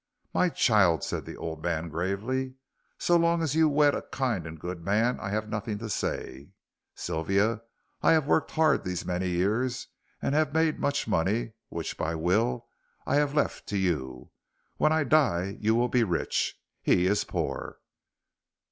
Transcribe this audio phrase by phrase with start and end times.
[0.33, 2.55] '""My child," said the old man, gravely,
[2.97, 6.49] "so long as you wed a kind and good man I have nothing to say.
[6.95, 7.61] Sylvia,
[8.01, 12.67] I have worked hard these many years and have made much money, which, by will,
[13.05, 14.31] I have left to you.
[14.77, 16.59] When I die you will be rich.
[16.81, 17.77] He is poor."